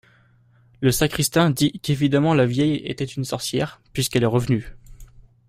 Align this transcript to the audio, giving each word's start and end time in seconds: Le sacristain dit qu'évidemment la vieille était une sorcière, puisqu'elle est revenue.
Le 0.79 0.91
sacristain 0.91 1.51
dit 1.51 1.73
qu'évidemment 1.79 2.33
la 2.33 2.47
vieille 2.47 2.77
était 2.87 3.05
une 3.05 3.23
sorcière, 3.23 3.79
puisqu'elle 3.93 4.23
est 4.23 4.25
revenue. 4.25 4.69